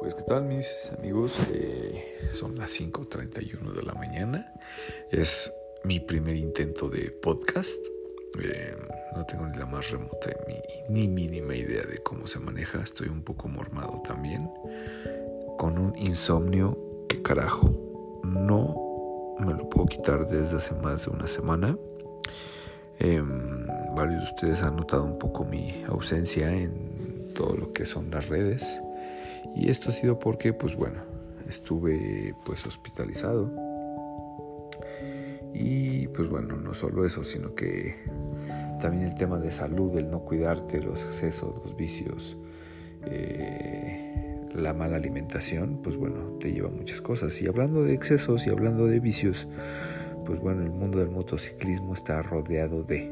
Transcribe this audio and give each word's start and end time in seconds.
Pues 0.00 0.14
qué 0.14 0.22
tal 0.22 0.44
mis 0.44 0.90
amigos, 0.96 1.36
eh, 1.52 2.30
son 2.32 2.56
las 2.56 2.70
5.31 2.80 3.72
de 3.72 3.82
la 3.82 3.94
mañana, 3.94 4.52
es 5.10 5.52
mi 5.82 5.98
primer 5.98 6.36
intento 6.36 6.88
de 6.88 7.10
podcast, 7.10 7.84
eh, 8.40 8.76
no 9.16 9.26
tengo 9.26 9.46
ni 9.46 9.58
la 9.58 9.66
más 9.66 9.90
remota 9.90 10.30
ni, 10.88 11.08
mínima 11.08 11.56
idea 11.56 11.82
de 11.82 11.98
cómo 11.98 12.28
se 12.28 12.38
maneja, 12.38 12.80
estoy 12.80 13.08
un 13.08 13.22
poco 13.22 13.48
mormado 13.48 14.00
también, 14.06 14.48
con 15.58 15.78
un 15.78 15.98
insomnio 15.98 16.78
que 17.08 17.20
carajo, 17.20 18.20
no 18.22 19.36
me 19.40 19.52
lo 19.52 19.68
puedo 19.68 19.86
quitar 19.86 20.28
desde 20.28 20.58
hace 20.58 20.74
más 20.74 21.06
de 21.06 21.10
una 21.10 21.26
semana. 21.26 21.76
Em, 23.00 23.66
varios 23.94 24.18
de 24.18 24.24
ustedes 24.24 24.62
han 24.62 24.76
notado 24.76 25.04
un 25.04 25.18
poco 25.18 25.44
mi 25.44 25.82
ausencia 25.88 26.52
en 26.52 27.32
todo 27.34 27.56
lo 27.56 27.72
que 27.72 27.86
son 27.86 28.10
las 28.10 28.28
redes. 28.28 28.80
Y 29.54 29.70
esto 29.70 29.90
ha 29.90 29.92
sido 29.92 30.18
porque, 30.18 30.52
pues 30.52 30.74
bueno, 30.76 31.02
estuve 31.48 32.34
pues 32.44 32.66
hospitalizado. 32.66 33.50
Y 35.54 36.08
pues 36.08 36.28
bueno, 36.28 36.56
no 36.56 36.74
solo 36.74 37.04
eso, 37.04 37.24
sino 37.24 37.54
que 37.54 37.96
también 38.80 39.04
el 39.04 39.14
tema 39.14 39.38
de 39.38 39.50
salud, 39.50 39.96
el 39.96 40.10
no 40.10 40.20
cuidarte, 40.20 40.80
los 40.80 41.02
excesos, 41.04 41.54
los 41.64 41.76
vicios, 41.76 42.36
eh, 43.06 44.46
la 44.54 44.72
mala 44.74 44.96
alimentación, 44.96 45.80
pues 45.82 45.96
bueno, 45.96 46.36
te 46.38 46.52
lleva 46.52 46.68
a 46.68 46.72
muchas 46.72 47.00
cosas. 47.00 47.40
Y 47.40 47.46
hablando 47.46 47.82
de 47.82 47.94
excesos 47.94 48.46
y 48.46 48.50
hablando 48.50 48.86
de 48.86 49.00
vicios, 49.00 49.48
pues 50.26 50.40
bueno, 50.40 50.62
el 50.62 50.70
mundo 50.70 50.98
del 50.98 51.10
motociclismo 51.10 51.94
está 51.94 52.22
rodeado 52.22 52.82
de. 52.82 53.10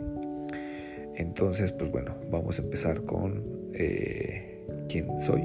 Entonces, 1.15 1.73
pues 1.73 1.91
bueno, 1.91 2.15
vamos 2.31 2.59
a 2.59 2.63
empezar 2.63 3.05
con 3.05 3.43
eh, 3.73 4.67
quién 4.89 5.09
soy, 5.23 5.43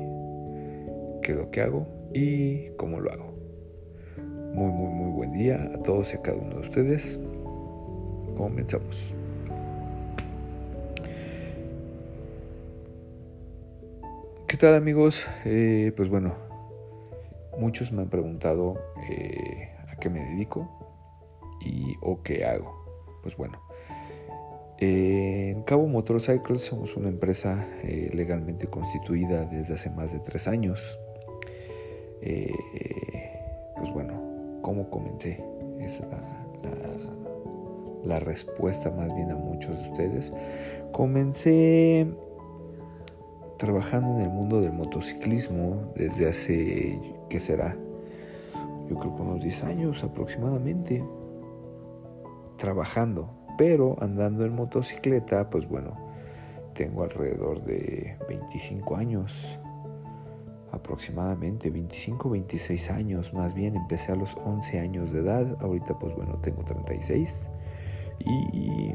qué 1.22 1.31
es 1.33 1.38
lo 1.38 1.52
que 1.52 1.61
hago 1.61 1.88
y 2.14 2.69
cómo 2.77 3.00
lo 3.00 3.11
hago. 3.11 3.33
Muy, 4.53 4.72
muy, 4.72 4.89
muy 4.89 5.11
buen 5.11 5.31
día 5.31 5.72
a 5.73 5.81
todos 5.81 6.13
y 6.13 6.17
a 6.17 6.22
cada 6.22 6.38
uno 6.38 6.55
de 6.55 6.61
ustedes. 6.61 7.19
Comenzamos. 8.36 9.13
¿Qué 14.47 14.58
tal 14.58 14.75
amigos? 14.75 15.25
Eh, 15.45 15.94
pues 15.95 16.09
bueno, 16.09 16.36
muchos 17.58 17.94
me 17.94 18.02
han 18.02 18.09
preguntado 18.09 18.75
eh, 19.09 19.69
a 19.88 19.95
qué 19.95 20.09
me 20.09 20.19
dedico 20.19 20.69
y 21.61 21.95
o 22.02 22.22
qué 22.22 22.44
hago. 22.44 22.83
Pues 23.23 23.38
bueno, 23.38 23.61
en 24.78 25.61
Cabo 25.61 25.88
Motorcycles 25.88 26.63
somos 26.63 26.97
una 26.97 27.08
empresa 27.08 27.67
eh, 27.83 28.09
legalmente 28.13 28.67
constituida 28.67 29.45
desde 29.45 29.75
hace 29.75 29.89
más 29.91 30.11
de 30.11 30.19
tres 30.19 30.47
años. 30.47 31.00
Eh, 32.22 32.53
pues 33.75 33.91
bueno, 33.94 34.14
¿cómo 34.61 34.89
comencé? 34.89 35.44
Es 35.80 36.00
la, 38.03 38.19
respuesta 38.19 38.91
más 38.91 39.13
bien 39.16 39.31
a 39.31 39.36
muchos 39.36 39.81
de 39.81 39.89
ustedes. 39.89 40.33
Comencé 40.91 42.08
trabajando 43.58 44.16
en 44.16 44.22
el 44.22 44.30
mundo 44.30 44.61
del 44.61 44.73
motociclismo 44.73 45.91
desde 45.95 46.28
hace, 46.28 47.00
¿qué 47.30 47.39
será? 47.39 47.75
Yo 48.89 48.97
creo 49.00 49.16
que 49.16 49.22
unos 49.22 49.44
10 49.44 49.63
años 49.63 50.03
aproximadamente. 50.03 51.03
Trabajando, 52.58 53.30
pero 53.58 53.95
andando 54.02 54.45
en 54.45 54.53
motocicleta, 54.53 55.50
pues 55.50 55.67
bueno, 55.67 55.95
tengo 56.73 57.03
alrededor 57.03 57.63
de 57.63 58.17
25 58.28 58.95
años 58.95 59.58
aproximadamente 60.72 61.69
25, 61.69 62.30
26 62.30 62.91
años 62.91 63.34
más 63.34 63.53
bien. 63.53 63.75
Empecé 63.75 64.12
a 64.12 64.16
los 64.16 64.35
11 64.35 64.79
años 64.79 65.12
de 65.12 65.19
edad, 65.19 65.57
ahorita 65.62 66.00
pues 66.00 66.16
bueno, 66.16 66.40
tengo 66.41 66.63
36 66.63 67.50
y 68.19 68.94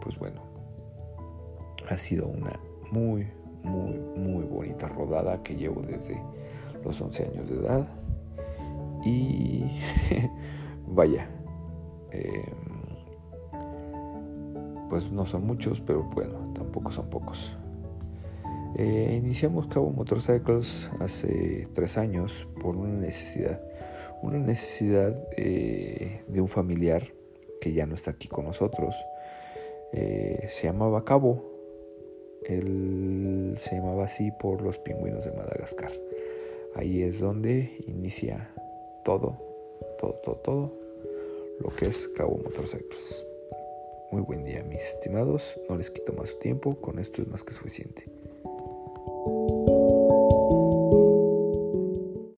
pues 0.00 0.18
bueno, 0.18 0.40
ha 1.88 1.96
sido 1.96 2.26
una 2.26 2.58
muy, 2.90 3.26
muy, 3.62 3.98
muy 4.16 4.44
bonita 4.44 4.88
rodada 4.88 5.42
que 5.42 5.56
llevo 5.56 5.82
desde 5.82 6.20
los 6.84 7.00
11 7.00 7.24
años 7.24 7.48
de 7.48 7.56
edad 7.56 7.88
y 9.04 9.64
vaya, 10.86 11.28
em, 12.10 12.44
pues 14.88 15.10
no 15.10 15.26
son 15.26 15.46
muchos, 15.46 15.80
pero 15.80 16.02
bueno, 16.04 16.52
tampoco 16.54 16.90
son 16.90 17.08
pocos. 17.10 17.56
Eh, 18.74 19.20
iniciamos 19.22 19.68
Cabo 19.68 19.90
Motorcycles 19.90 20.90
hace 21.00 21.68
tres 21.74 21.96
años 21.96 22.46
por 22.60 22.76
una 22.76 22.94
necesidad. 22.94 23.60
Una 24.22 24.38
necesidad 24.38 25.16
eh, 25.36 26.22
de 26.26 26.40
un 26.40 26.48
familiar 26.48 27.12
que 27.60 27.72
ya 27.72 27.86
no 27.86 27.94
está 27.94 28.12
aquí 28.12 28.28
con 28.28 28.44
nosotros. 28.44 28.96
Eh, 29.92 30.48
se 30.50 30.64
llamaba 30.64 31.04
Cabo. 31.04 31.54
Él 32.44 33.54
se 33.58 33.76
llamaba 33.76 34.04
así 34.04 34.30
por 34.38 34.62
los 34.62 34.78
pingüinos 34.78 35.24
de 35.24 35.32
Madagascar. 35.32 35.92
Ahí 36.74 37.02
es 37.02 37.20
donde 37.20 37.78
inicia 37.86 38.50
todo, 39.04 39.38
todo, 39.98 40.14
todo, 40.22 40.36
todo 40.36 40.72
lo 41.60 41.70
que 41.70 41.86
es 41.86 42.08
Cabo 42.08 42.38
Motorcycles. 42.42 43.24
Muy 44.12 44.22
buen 44.22 44.44
día, 44.44 44.62
mis 44.62 44.82
estimados. 44.82 45.58
No 45.68 45.76
les 45.76 45.90
quito 45.90 46.12
más 46.12 46.30
su 46.30 46.38
tiempo. 46.38 46.76
Con 46.80 46.98
esto 46.98 47.22
es 47.22 47.28
más 47.28 47.42
que 47.42 47.52
suficiente. 47.52 48.04
you 49.26 49.75